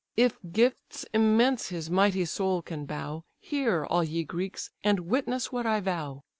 [0.17, 5.67] If gifts immense his mighty soul can bow, Hear, all ye Greeks, and witness what
[5.67, 6.23] I vow.